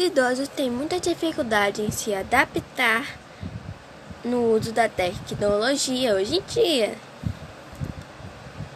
[0.00, 3.06] idosos têm muita dificuldade em se adaptar
[4.24, 6.94] no uso da tecnologia hoje em dia.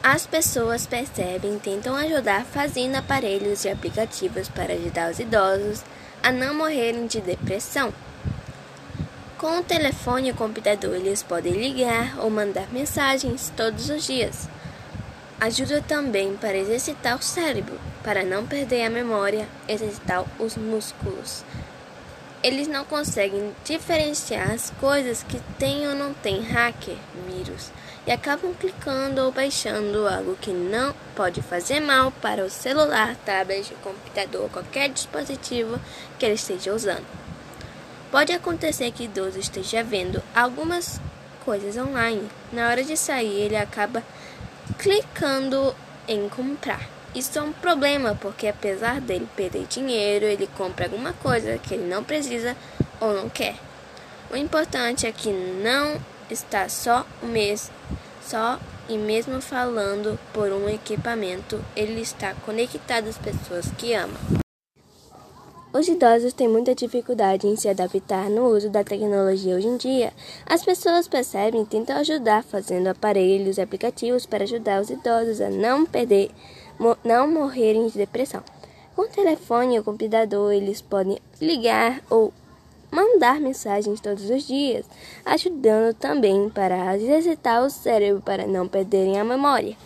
[0.03, 5.83] As pessoas percebem e tentam ajudar fazendo aparelhos e aplicativos para ajudar os idosos
[6.23, 7.93] a não morrerem de depressão.
[9.39, 14.49] Com o telefone e o computador, eles podem ligar ou mandar mensagens todos os dias.
[15.41, 21.45] Ajuda também para exercitar o cérebro, para não perder a memória, exercitar os músculos.
[22.43, 27.71] Eles não conseguem diferenciar as coisas que têm ou não têm hacker, vírus,
[28.07, 33.73] e acabam clicando ou baixando algo que não pode fazer mal para o celular, tablet,
[33.83, 35.81] computador, qualquer dispositivo
[36.19, 37.07] que ele esteja usando.
[38.11, 41.01] Pode acontecer que idoso esteja vendo algumas
[41.45, 42.29] coisas online.
[42.53, 44.03] Na hora de sair, ele acaba
[44.85, 45.75] clicando
[46.07, 46.87] em comprar.
[47.15, 51.89] Isso é um problema porque apesar dele perder dinheiro, ele compra alguma coisa que ele
[51.89, 52.55] não precisa
[53.01, 53.57] ou não quer.
[54.31, 57.71] O importante é que não está só o mês,
[58.23, 64.44] só e mesmo falando por um equipamento, ele está conectado às pessoas que ama.
[65.75, 70.13] Os idosos têm muita dificuldade em se adaptar no uso da tecnologia hoje em dia.
[70.47, 75.51] As pessoas percebem e tentam ajudar fazendo aparelhos e aplicativos para ajudar os idosos a
[75.51, 76.31] não perder,
[77.03, 78.41] não morrerem de depressão.
[78.95, 82.33] Com o telefone ou computador, eles podem ligar ou
[82.89, 84.87] mandar mensagens todos os dias,
[85.25, 89.77] ajudando também para exercitar o cérebro para não perderem a memória.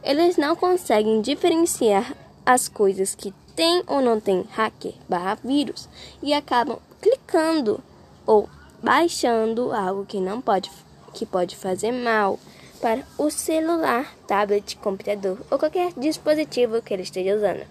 [0.00, 2.14] Eles não conseguem diferenciar
[2.46, 5.88] as coisas que tem ou não tem hacker barra vírus
[6.22, 7.80] e acabam clicando
[8.26, 8.48] ou
[8.82, 10.70] baixando algo que não pode
[11.12, 12.38] que pode fazer mal
[12.80, 17.64] para o celular, tablet, computador ou qualquer dispositivo que ele esteja usando.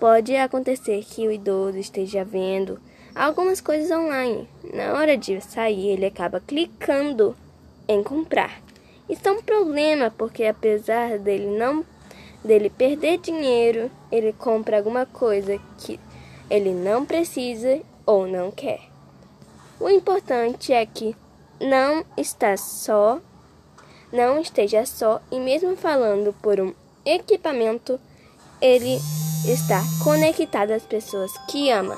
[0.00, 2.80] Pode acontecer que o idoso esteja vendo
[3.14, 4.48] algumas coisas online.
[4.74, 7.36] Na hora de sair, ele acaba clicando
[7.86, 8.60] em comprar.
[9.08, 11.84] Isso é um problema porque apesar dele não
[12.44, 15.98] dele perder dinheiro, ele compra alguma coisa que
[16.50, 18.80] ele não precisa ou não quer.
[19.80, 21.16] O importante é que
[21.60, 23.20] não está só,
[24.12, 26.72] não esteja só e mesmo falando por um
[27.04, 27.98] equipamento,
[28.60, 29.00] ele
[29.44, 31.90] está conectado às pessoas que ama.